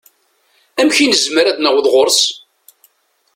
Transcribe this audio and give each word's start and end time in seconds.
Amek 0.79 0.97
i 1.05 1.07
nezmer 1.07 1.45
ad 1.47 1.57
naweḍ 1.59 1.85
ɣur-s? 1.93 2.21